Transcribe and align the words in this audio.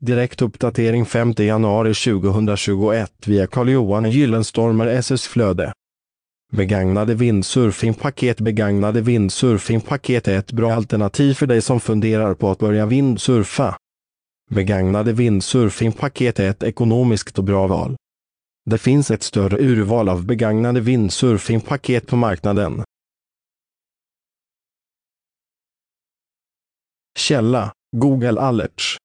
Direktuppdatering 0.00 1.06
5 1.06 1.34
januari 1.36 1.94
2021 1.94 3.12
via 3.26 3.46
Carl-Johan 3.46 4.10
Gyllenstormer 4.10 4.86
SS-flöde. 4.86 5.72
Begagnade 6.52 7.14
vindsurfingpaket 7.14 8.40
Begagnade 8.40 9.00
vindsurfingpaket 9.00 10.28
är 10.28 10.38
ett 10.38 10.52
bra 10.52 10.72
alternativ 10.72 11.34
för 11.34 11.46
dig 11.46 11.62
som 11.62 11.80
funderar 11.80 12.34
på 12.34 12.50
att 12.50 12.58
börja 12.58 12.86
vindsurfa. 12.86 13.76
Begagnade 14.50 15.12
vindsurfingpaket 15.12 16.38
är 16.38 16.50
ett 16.50 16.62
ekonomiskt 16.62 17.38
och 17.38 17.44
bra 17.44 17.66
val. 17.66 17.96
Det 18.70 18.78
finns 18.78 19.10
ett 19.10 19.22
större 19.22 19.58
urval 19.58 20.08
av 20.08 20.26
begagnade 20.26 20.80
vindsurfingpaket 20.80 22.06
på 22.06 22.16
marknaden. 22.16 22.84
Källa 27.18 27.72
Google 27.96 28.40
Alerts 28.40 28.97